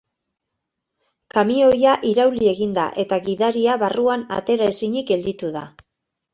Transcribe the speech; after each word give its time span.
Kamioia 1.35 1.93
irauli 2.13 2.49
egin 2.55 2.75
da 2.79 2.87
eta 3.05 3.21
gidaria 3.29 3.79
barruan 3.87 4.27
atera 4.41 4.75
ezinik 4.77 5.15
gelditu 5.15 5.57
da. 5.61 5.67